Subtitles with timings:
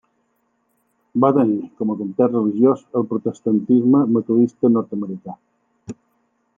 [1.25, 5.41] Va tenir com a context religiós el protestantisme metodista nord-americà.